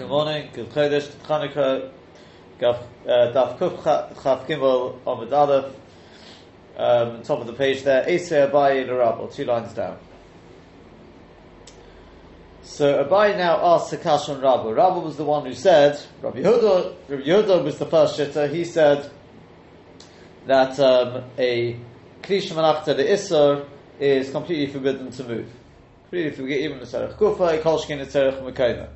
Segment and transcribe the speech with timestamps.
[0.00, 1.90] Good morning, good Chodesh, good Chanukah,
[2.58, 5.74] Daf Kuf Cha- Chaf Gimel Amud Aleph,
[7.26, 9.98] top of the page there, Esei Abayi L'Rabel, two lines down.
[12.62, 14.70] So Abayi now asks Akash on Rabbi.
[14.70, 18.64] Rabbi was the one who said, Rabbi Yehuda, Rabbi Yehuda was the first shitter, he
[18.64, 19.10] said
[20.46, 21.76] that um, a
[22.22, 23.66] Krish Malachta the Isser
[23.98, 25.52] is completely forbidden to move.
[26.04, 28.88] Completely forbidden, even the Tzarech Kufa, Kolshkin the Tzarech.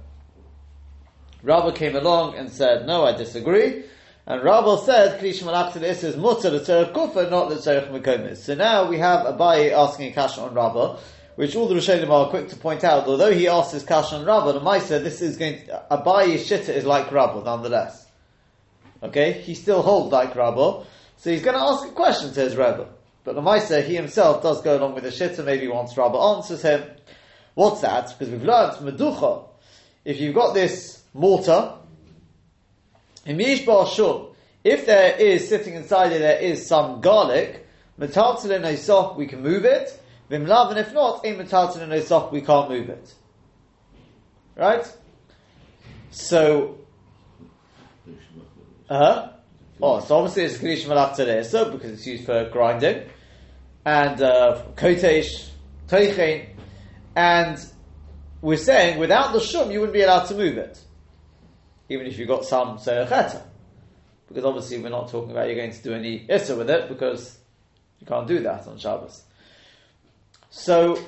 [1.45, 3.85] Rabba came along and said, no, I disagree.
[4.27, 7.91] And Rabba said, Krish Malachta the Isser is mutter the Tzarech Kufa, not the Tzarech
[7.91, 8.35] Mekayna.
[8.35, 10.99] So now we have Abayi asking a Kash on Rabba,
[11.37, 14.25] which all the Rishonim are quick to point out, although he asks his Kash on
[14.25, 18.07] Rabba, the Maisa, this is going to, Abayi's Shitta is like Rabba, nonetheless.
[19.03, 19.33] Okay?
[19.33, 20.87] He still holds like Rabba,
[21.19, 22.89] so he's going to ask a question to his Rebbe.
[23.25, 26.63] But the Maisa, he himself does go along with the Shitta, maybe once Rabba answers
[26.63, 26.83] him.
[27.53, 28.15] What's that?
[28.19, 29.47] Because we've learned Meducha.
[30.07, 31.75] If you've got this mortar,
[33.27, 37.67] if there is, sitting inside it, there is some garlic,
[37.99, 40.01] Metaltalin we can move it.
[40.31, 43.15] Vimlav, and if not, in Metaltalin we can't move it.
[44.57, 44.85] Right?
[46.11, 46.79] So,
[48.89, 49.31] uh-huh.
[49.83, 53.09] Oh, so obviously it's Kadish Malach because it's used for grinding.
[53.85, 55.49] And uh, Kotesh,
[55.89, 56.49] Teichen.
[57.17, 57.59] And
[58.41, 60.81] we're saying without the Shum you wouldn't be allowed to move it.
[61.89, 63.43] Even if you've got some Seyacheta.
[64.29, 67.39] Because obviously we're not talking about you're going to do any Issa with it because
[68.01, 69.23] you can't do that on Shabbos.
[70.51, 70.99] So,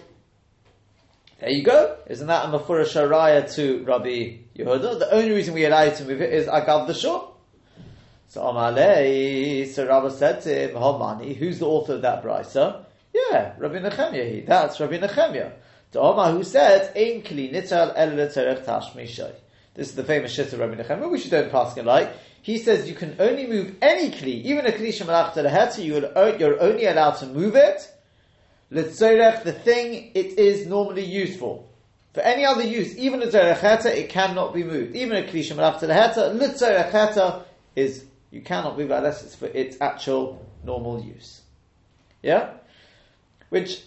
[1.40, 1.96] there you go.
[2.06, 4.98] Isn't that a Mafura Sharaya to Rabbi Yehuda?
[4.98, 7.22] The only reason we allow you to move it is Agav the Shum.
[8.28, 12.84] So Amalei, so Rabbi said to him, Homani, who's the author of that brisa?
[13.14, 14.30] Yeah, Rabbi Nechemia.
[14.30, 15.52] He, that's Rabbi Nechemia.
[15.92, 19.32] To Omar, who said, Ein kli nital el leterech tashmi shay.
[19.76, 22.10] This is the famous shit of Rabbi Nechemia, which you don't pass like.
[22.40, 26.60] He says you can only move any kli, even a kli shemalach to the you're
[26.60, 27.92] only allowed to move it.
[28.72, 31.62] Letzorech, the thing it is normally used for.
[32.14, 34.96] For any other use, even a zerecheta, it cannot be moved.
[34.96, 37.42] Even a kli shemalach to the heta,
[37.76, 41.42] is you cannot move unless it's for its actual normal use.
[42.22, 42.54] Yeah?
[43.50, 43.82] Which,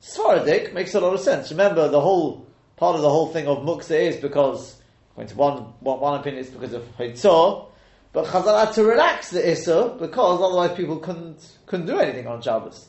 [0.00, 1.50] Sfaradik makes a lot of sense.
[1.50, 2.46] Remember, the whole,
[2.76, 4.77] part of the whole thing of Muksa is because,
[5.26, 7.68] to one, one, one opinion, is because of Hitzor,
[8.12, 12.40] but Chazal had to relax the Issa because otherwise people couldn't, couldn't do anything on
[12.40, 12.88] Shabbos.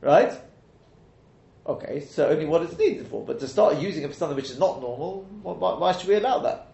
[0.00, 0.32] Right?
[1.66, 3.24] Okay, so only what it's needed for.
[3.24, 6.14] But to start using it for something which is not normal, why, why should we
[6.14, 6.68] allow that?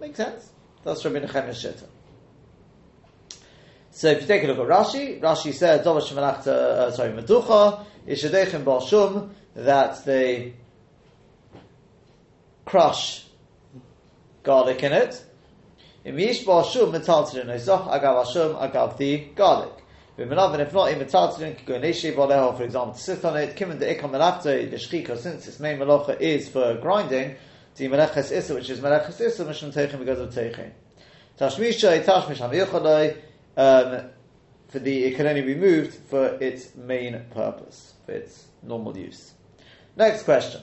[0.00, 0.50] Makes sense.
[0.82, 1.86] That's Rabbi Nechemiah Shita.
[3.90, 8.80] So if you take a look at Rashi, Rashi said, uh, sorry, Meducha, Yishadechem Bar
[8.82, 10.54] Shum, that they
[12.64, 13.24] crush
[14.42, 15.24] garlic in it.
[16.04, 16.14] Shum,
[18.98, 19.72] the garlic.
[20.16, 20.90] If not, for
[22.62, 27.36] example, to sit on it, de since its main Melacha is for grinding,
[27.76, 27.88] the
[28.54, 30.70] which is Meleches Issa, Mishlam Teichin because of Teichin.
[31.38, 32.40] Tashmisha, Tashmish
[33.56, 34.10] um,
[34.68, 39.32] for the, it can only be moved for its main purpose, for its normal use.
[39.96, 40.62] Next question.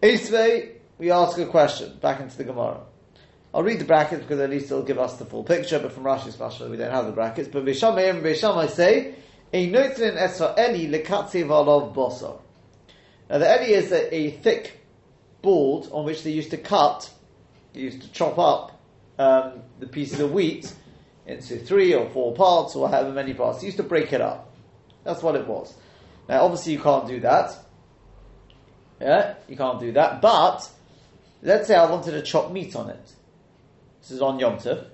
[0.00, 2.80] Isvei, we ask a question, back into the Gemara.
[3.52, 6.04] I'll read the brackets because at least it'll give us the full picture, but from
[6.04, 7.48] Rashi's Mashal we don't have the brackets.
[7.48, 9.16] But Vishamay and Vishamay say,
[9.52, 12.40] a notlin esra eli lekatzi valov bosor.
[13.28, 14.78] Now the eli is a, a thick
[15.42, 17.10] board on which they used to cut,
[17.72, 18.80] they used to chop up
[19.18, 20.72] um, the pieces of wheat
[21.26, 23.58] into three or four parts or however many parts.
[23.58, 24.54] They used to break it up.
[25.02, 25.74] That's what it was.
[26.28, 27.58] Now, obviously, you can't do that.
[29.00, 30.22] Yeah, you can't do that.
[30.22, 30.70] But
[31.42, 33.12] let's say I wanted to chop meat on it.
[34.00, 34.86] This is on Yom Tov,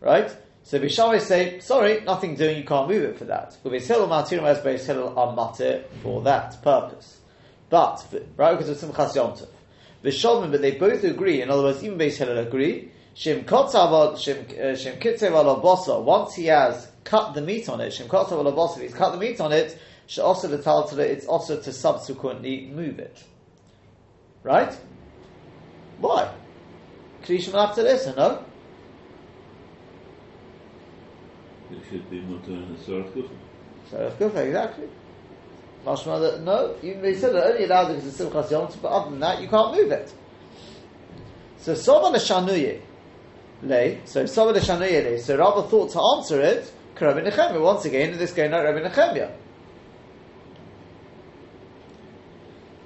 [0.00, 0.34] right?
[0.64, 2.58] So Bishawi say, sorry, nothing doing.
[2.58, 3.56] You can't move it for that.
[3.64, 7.20] As Beis are matir for that purpose.
[7.70, 8.04] But
[8.36, 9.48] right because of Simchas Yom Tov.
[10.04, 11.42] Vishalmim, but they both agree.
[11.42, 12.90] In other words, even Beis Hillel agree.
[13.14, 16.00] Shem shem uh.
[16.00, 18.06] Once he has cut the meat on it, shem.
[18.12, 21.00] If he's cut the meat on it, she also the taltala.
[21.00, 23.24] It's also to subsequently move it.
[24.44, 24.76] Right?
[25.98, 26.32] Why?
[27.24, 28.44] Krishim after this, no?
[31.70, 33.34] It should be mutter in the Sarah Kufa.
[33.90, 34.88] So Kufa, exactly.
[35.84, 38.82] Mashma that uh, no, even they said it only allowed because it's Simchas Yom Tov,
[38.82, 40.12] but other than that, you can't move it.
[41.58, 42.80] So Sova Shanuye
[43.62, 44.00] lay.
[44.04, 45.18] So Sova Shanuye lay.
[45.18, 46.72] So Rabbi thought to answer it.
[47.00, 48.12] Rabbi Nechemia once again.
[48.12, 49.30] In this going like Rabbi Nechemia.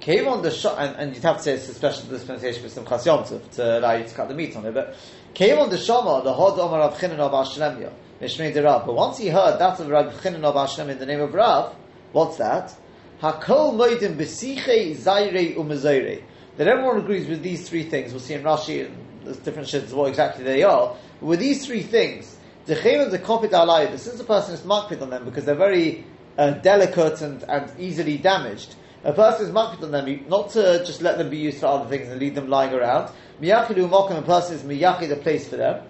[0.03, 2.67] Came on the shot, and, and you'd have to say it's a special dispensation for
[2.67, 4.95] some Yom Tov to allow you to cut the meat on it, but
[5.33, 7.89] came on the Shama, the Hod Omar Rav Chinan of Ashlemya,
[8.19, 8.85] Mishmei de Rav.
[8.85, 11.73] But once he heard that of Rav Chinan of Ashlem in the name of Rav,
[12.11, 12.75] what's that?
[13.21, 16.21] Hakol Moidim Besiche Zaire Umazaire.
[16.57, 18.11] That everyone agrees with these three things.
[18.11, 20.97] We'll see in Rashi and there's different shits what exactly they are.
[21.21, 22.35] But with these three things,
[22.65, 26.05] the of the Kopit Alayah, since the person is makpid on them because they're very
[26.37, 31.01] uh, delicate and, and easily damaged, a person is makpid on them, not to just
[31.01, 33.11] let them be used for other things and leave them lying around.
[33.41, 35.85] Miyachidu mokim, a person is miyachid a place for them.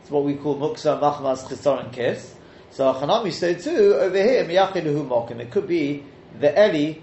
[0.00, 2.34] It's what we call muksa, machmas, chisar, and kiss.
[2.70, 5.38] So Hanami said too, over here, miyachidu mokim.
[5.38, 6.04] It could be
[6.40, 7.00] the Eli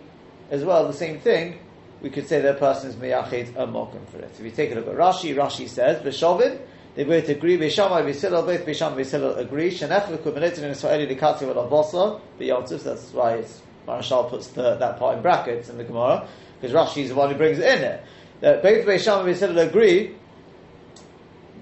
[0.52, 1.60] as well, the same thing.
[2.01, 4.31] We could say that a person is miyachid a mokim for it.
[4.38, 6.60] If you take a look at Rashi, Rashi says, B'shovin,
[6.96, 7.58] they both agree.
[7.58, 9.72] Beishamai, Beisilal, both Beisham and Beisilal agree.
[9.72, 14.98] Shenech l'kuminetin in Israeli likati v'la bosa, b'yontif, that's why it's Maharshal puts the, that
[15.00, 16.28] part in brackets in the Gemara,
[16.60, 18.04] because Rashi is the one who brings it in there.
[18.42, 20.16] That both Beisham and Beisilal agree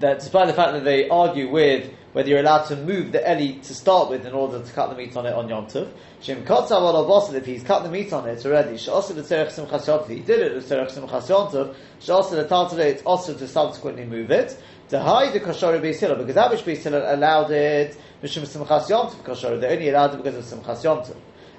[0.00, 3.58] that despite the fact that they argue with whether you're allowed to move the Eli
[3.60, 5.90] to start with in order to cut the meat on it on Yom Tov,
[6.20, 10.08] Shem Kotzav al if he's cut the meat on it already, Sh'osa l'terech simchas yom
[10.08, 14.56] he did it l'terech simchas yom tov, Sh'osa l'tartale, it's also to subsequently move it,
[14.90, 19.22] to hide the kashor Beis because Abish Beis Hillel allowed it, Mishum simchas yom tov
[19.24, 21.16] kashor, they only allowed it because of simchas yom tov.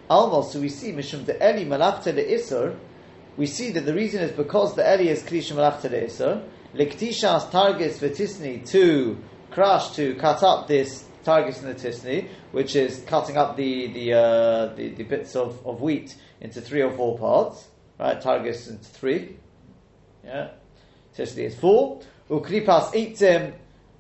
[0.10, 2.76] Almost, so we see Mishum the Eli malachte le'isur,
[3.38, 6.44] we see that the reason is because the Eli is Klish malachte le'isur,
[6.76, 9.18] Liktishas targets Vitisni to
[9.50, 14.14] crush, to cut up this targets in the Tisni, which is cutting up the the,
[14.14, 17.68] uh, the, the, bits of, of wheat into three or four parts,
[18.00, 18.22] right?
[18.22, 19.38] Targets into three.
[20.24, 20.50] Yeah.
[21.18, 22.02] Tisni is four.
[22.30, 23.54] Ukripas eitzim,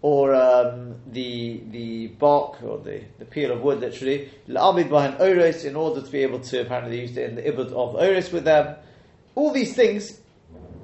[0.06, 5.63] or um, the the bark or the, the peel of wood, literally, la'amid behind oris,
[5.63, 8.44] in order to be able to apparently use it in the ibud of oris with
[8.44, 8.75] them.
[9.34, 10.19] All these things,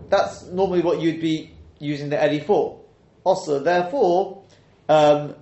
[0.09, 2.81] that's normally what you'd be using the Eli for.
[3.23, 4.41] Also, therefore,
[4.89, 5.35] um,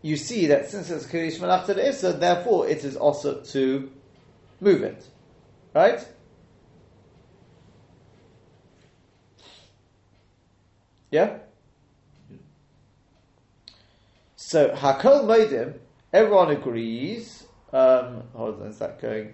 [0.00, 3.92] you see that since it's Kirish Malach to Issa, therefore it is also to
[4.62, 5.06] move it.
[5.74, 6.08] Right?
[11.10, 11.40] Yeah?
[14.52, 15.78] So, Hakol Moedim,
[16.12, 17.42] everyone agrees.
[17.72, 19.32] Um, hold on, is that going?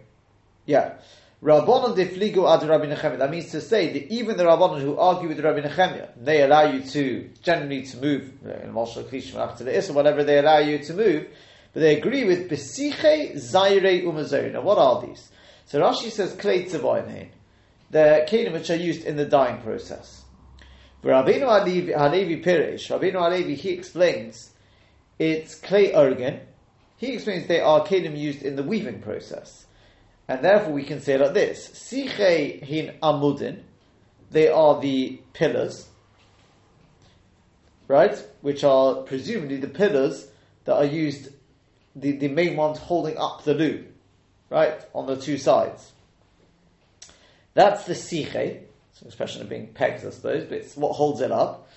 [0.64, 0.98] Yeah.
[1.42, 3.18] Rabbanon defligu ad Rabbi Nechemia.
[3.18, 6.70] That means to say that even the Rabbanon who argue with Rabbi Nechemia, they allow
[6.70, 10.78] you to generally to move in Moshe Klish after the Issa, whatever they allow you
[10.84, 11.26] to move,
[11.72, 14.52] but they agree with Besiche Zaire Umazori.
[14.52, 15.32] Now, what are these?
[15.66, 17.30] So Rashi says Klei Tzavoyin
[17.90, 20.22] the kelim which are used in the dyeing process.
[21.02, 24.52] Rabbeinu Halevi Pirish, Rabbeinu Halevi, he explains
[25.18, 26.40] it's clay organ.
[26.96, 29.66] He explains they are kelim used in the weaving process.
[30.28, 31.68] And therefore we can say like this.
[31.68, 33.62] Siche hin amudin,
[34.30, 35.88] they are the pillars,
[37.86, 38.16] right?
[38.42, 40.28] Which are presumably the pillars
[40.64, 41.30] that are used,
[41.96, 43.86] the, the main ones holding up the loom,
[44.50, 44.78] right?
[44.92, 45.92] On the two sides.
[47.54, 48.60] That's the siche.
[48.92, 51.68] It's an expression of being pegs, I suppose, but it's what holds it up.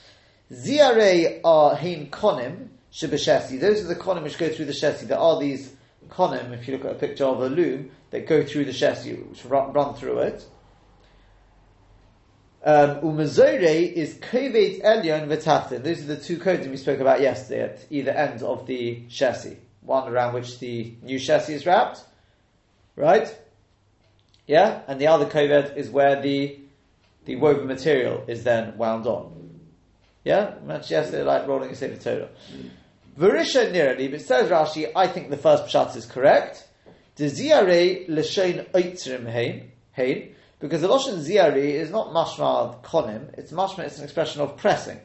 [0.52, 2.68] Ziare are hin konim,
[3.00, 5.08] Those are the konim which go through the shesi.
[5.08, 5.74] There are these
[6.10, 9.28] konim, if you look at a picture of a loom, that go through the shesi,
[9.30, 10.46] which run, run through it.
[12.64, 15.83] Um, Umazore is kovet elyon v'tachtin.
[15.83, 19.57] Those are the two codes we spoke about yesterday at either end of the chassis.
[19.81, 22.04] One around which the new chassis is wrapped,
[22.95, 23.36] right?
[24.45, 26.60] Yeah, and the other kovet is where the
[27.26, 29.60] the woven material is then wound on.
[30.24, 32.30] Yeah, mentioned yesterday like rolling a sefer Torah.
[33.18, 36.68] Verisha nirali, but says Rashi, I think the first pshat is correct.
[37.15, 43.80] The ziare l'shein oitzrim hein, because the lashon ziare is not mashma konim, it's mashma,
[43.80, 44.99] it's an expression of pressing.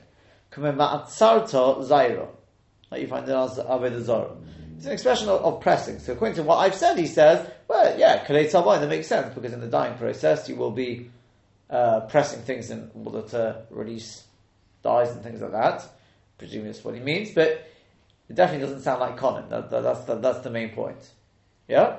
[0.52, 2.28] Kumem ma'atzarto zairo.
[2.90, 4.38] Like you find in Aved Zoro.
[4.76, 5.98] It's an expression of, of, pressing.
[5.98, 9.52] So according to what I've said, he says, well, yeah, kalei that makes sense, because
[9.52, 11.10] in the dyeing process you will be
[11.70, 14.24] uh, pressing things in order to release
[14.82, 15.84] dyes and things like that.
[16.38, 17.66] Presumably that's what he means, but
[18.28, 19.48] it definitely doesn't sound like konim.
[19.50, 21.12] That, that, that's, the, that's the main point.
[21.68, 21.98] Yeah?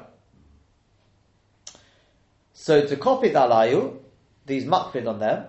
[2.53, 4.00] So to copy the alayu,
[4.46, 5.46] these makpid on them,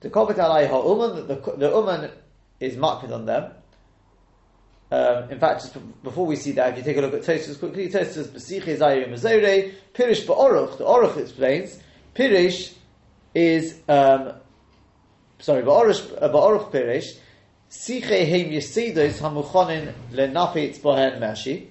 [0.00, 2.10] to copy the alayu ha'uman, the, uman
[2.60, 3.52] is makpid on them.
[4.92, 7.58] Um, in fact, just before we see that, if you take a look at Tosfos
[7.58, 11.78] quickly, Tosfos b'sichi zayir mazore, pirish ba'oruch, the oruch explains,
[12.14, 12.74] pirish
[13.34, 14.32] is, um,
[15.38, 17.18] sorry, ba'oruch, ba'oruch pirish,
[17.70, 21.68] siche heim yesidos hamuchonin lenafit bohen meshi,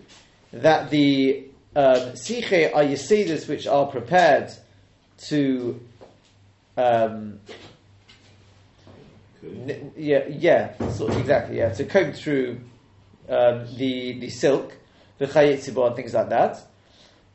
[0.53, 4.51] that the um, siche are yesidos which are prepared
[5.17, 5.79] to
[6.77, 7.39] um,
[9.43, 11.69] N- yeah, yeah, sort of exactly, yeah.
[11.69, 12.59] To comb through
[13.29, 14.77] um, the the silk,
[15.17, 16.61] the chayitzibah and things like that.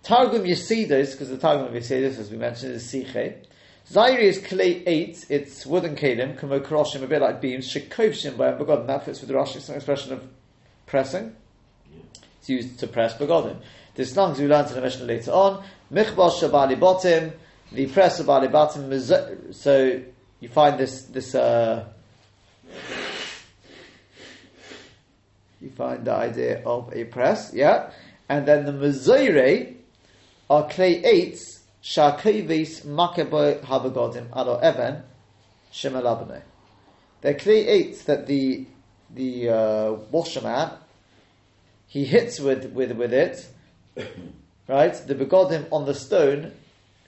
[0.03, 3.37] Targum Yesidos, because the Targum of Yesidos, as we mentioned, is Siche.
[3.91, 8.53] Zairi is clay eight, it's wooden kalim, kamo karoshim, a bit like beams, shekovshim by
[8.53, 10.27] begodim, that fits with the Rashi, it's an expression of
[10.87, 11.37] pressing.
[12.39, 13.59] It's used to press begodim.
[13.95, 15.65] This language we learned in the Mishnah later on.
[15.93, 17.33] Michbash shabali botim,
[17.73, 19.01] the press of bali bottom,
[19.53, 20.01] so
[20.41, 21.85] you find this, this, uh,
[25.61, 27.91] you find the idea of a press, yeah?
[28.29, 29.75] And then the Mazoire
[30.49, 35.03] are clay eights, Shakevis Makabo Habagodim Alo Evan
[35.71, 36.41] Shemalabane.
[37.21, 38.67] They're clay eights that the
[39.15, 40.79] the uh, washerman
[41.87, 43.47] he hits with, with, with it,
[44.69, 44.95] right?
[44.95, 46.53] The begodim on the stone,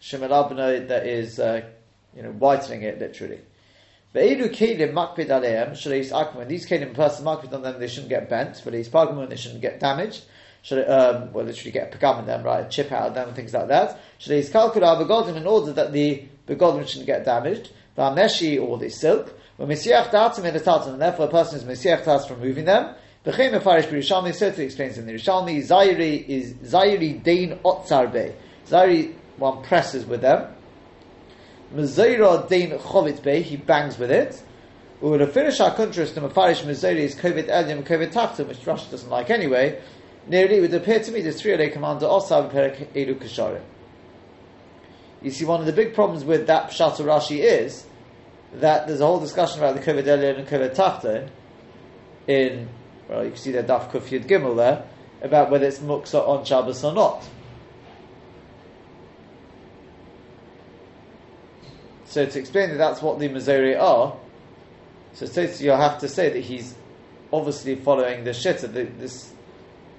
[0.01, 1.63] Shemalabane that is uh,
[2.15, 3.41] you know whitening it literally.
[4.15, 6.49] Ve'elu kelim makpid aleim shaleis akman.
[6.49, 8.57] These kelim, person makpid on them, they shouldn't get bent.
[8.57, 10.25] Ve'leis pagamun, they shouldn't get damaged.
[10.67, 12.67] Should um, well, literally get a pagam in them, right?
[12.67, 14.01] A chip out of them, and things like that.
[14.19, 17.71] Shaleis kalkula begodim in order that the begodim shouldn't get damaged.
[17.97, 19.33] Va'meshi or the silk.
[19.59, 22.97] When misiach datim in the and therefore a person is misiach datim from moving them.
[23.25, 28.35] V'chem mefarish b'rishalmi, to explains in the Rishalmi, zairi is zairi dein otzarbe.
[28.69, 30.53] Zairi one presses with them.
[31.73, 34.43] Mazeira Dain Chovit Bey, he bangs with it.
[35.01, 38.59] We would have finished our contrast to Mafarish Mazeira is Kovet Eliam Kovet Tachtum, which
[38.59, 39.81] Rashi doesn't like anyway.
[40.29, 43.63] Nearly, it would appear to me the three day commander Osav Perek Edu Kasharim.
[45.23, 47.87] You see, one of the big problems with that Pshat Rashi is
[48.55, 51.29] that there's a whole discussion about the Kovet Eliam and Kovet Tachtum
[52.27, 52.69] in,
[53.09, 54.85] well, you can see the Daf Kuf Yud Gimel there,
[55.23, 57.27] about whether it's Muksa on Shabbos or not.
[62.07, 64.17] So to explain that that's what the Mazori are,
[65.13, 66.75] so you'll have to say that he's
[67.33, 69.33] obviously following the Shitta, the, this,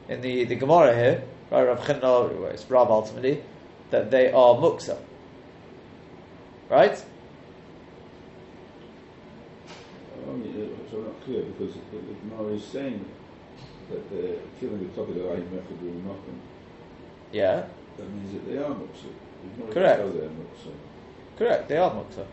[0.09, 2.01] in the, the Gemara here, right, Rav Chinna,
[2.39, 3.43] well, it's Rav ultimately,
[3.91, 4.97] that they are Muksa.
[6.69, 7.03] Right?
[10.27, 13.05] Oh, yeah, it's not clear because the Gemara is saying
[13.89, 16.41] that the killing the top of the eye method will nothing.
[17.31, 17.65] Yeah,
[17.97, 19.11] That means that they are Muksa.
[19.71, 19.99] Correct.
[19.99, 20.71] they're Muksa.
[21.37, 22.25] correct, they are Muksa.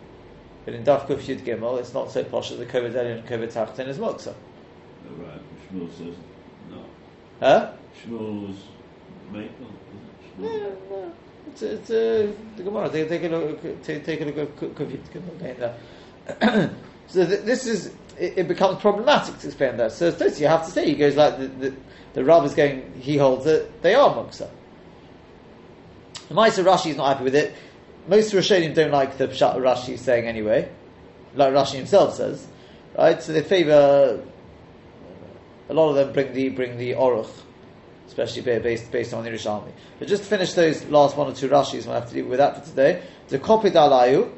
[0.65, 3.29] But in Daf Kuf Yud Gimel, it's not so posh that the Kovet Elyon and
[3.29, 4.35] Kovet Tachtin is Muksa.
[5.19, 5.41] Right.
[5.73, 6.15] Shmuel says.
[7.41, 7.73] Huh?
[8.03, 8.59] Shmuel's
[9.33, 9.67] maple,
[10.39, 10.63] isn't it?
[10.63, 10.91] Yeah, Shmuel.
[10.91, 11.13] no.
[11.49, 12.89] It's, it's uh, the Gemara.
[12.91, 13.83] Take, take a look.
[13.85, 16.71] Take, take a look at Kuf Yud Gimel again there.
[17.07, 17.87] so th- this is
[18.19, 19.93] it, it becomes problematic to explain that.
[19.93, 21.77] So Tosi, you have to say he goes like the the,
[22.15, 22.93] the Rav is going.
[23.01, 24.49] He holds that they are muksa.
[26.29, 27.55] The Maisa Rashi is not happy with it.
[28.09, 30.69] Most Rishonim don't like the Pshat Rashi saying anyway,
[31.35, 32.47] like Rashi himself says,
[32.97, 33.23] right?
[33.23, 34.25] So they favour.
[35.69, 37.31] A lot of them bring the bring the Oruch,
[38.07, 39.73] especially based based on the Rishalmi.
[39.99, 42.39] But just to finish those last one or two Rashis, we'll have to deal with
[42.39, 43.03] that for today.
[43.29, 44.31] The Kopid Alayu,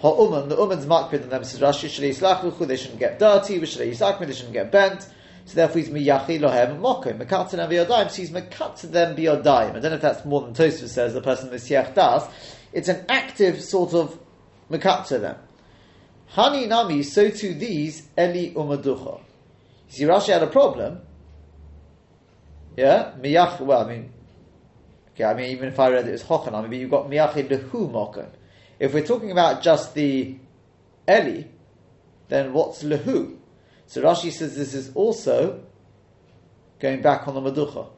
[0.00, 3.90] Ha'uman, the Uman's makpid on them says Rashi, Shalei Yislachuchu, they shouldn't get dirty, Shalei
[3.90, 5.08] Yisakmid, they shouldn't get bent.
[5.46, 7.18] So therefore he's miyachi lohem mokim.
[7.18, 8.10] Mekat to them biyodayim.
[8.10, 9.76] So he's mekat to them biyodayim.
[9.76, 12.28] I don't know if that's more than Tosfos says, the person Mesiach das.
[12.72, 14.18] It's an active sort of
[14.70, 15.36] mekat to them.
[16.34, 19.20] Hani nami, so to these, eli umaducha.
[19.88, 21.00] You see, Rashi had a problem.
[22.76, 23.12] Yeah?
[23.18, 24.12] Miyach, well, I mean,
[25.12, 27.90] okay, I mean, even if I read it as hochanami, but you've got miyachi lehu
[27.90, 28.28] mokim.
[28.78, 30.36] If we're talking about just the
[31.08, 31.44] eli,
[32.28, 33.38] then what's lehu?
[33.86, 35.62] So Rashi says this is also
[36.80, 37.88] going back on the Maducha.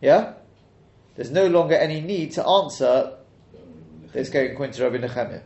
[0.00, 0.34] Yeah?
[1.14, 3.16] There's no longer any need to answer
[4.12, 5.42] this going according to Rabbi Nechemiah.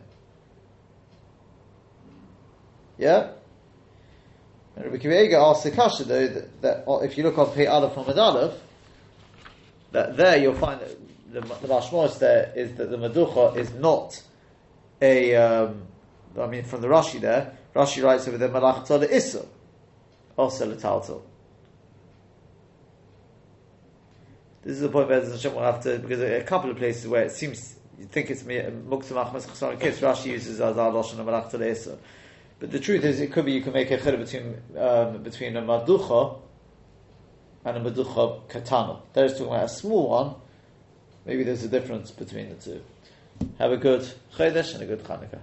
[2.97, 3.31] Yeah?
[4.79, 7.67] And Rabbi Akiva asks the Kasha though that, that uh, if you look on Pei
[7.67, 8.53] Aleph from Aleph,
[9.91, 10.97] that there you'll find that
[11.33, 14.21] the, the there is that the Maducha is not
[15.01, 15.81] a, um,
[16.39, 19.45] I mean from the Rashi there, Rashi writes over there Malach Malachta Issa,
[20.37, 21.23] also Lataltal.
[24.63, 27.23] This is the point where Hashem will have to, because a couple of places where
[27.23, 31.61] it seems, you think it's Mukta Machmas Chasar Kiss, Rashi uses as our Lashon Malachta
[31.67, 31.97] Issa.
[32.59, 35.55] But the truth is, it could be you can make a chidduh between um, between
[35.55, 36.39] a maducha
[37.63, 38.99] and a maducha katana.
[39.13, 40.35] There's talking about a small one.
[41.25, 42.81] Maybe there's a difference between the two.
[43.59, 44.01] Have a good
[44.35, 45.39] chodesh and a good Chanukah.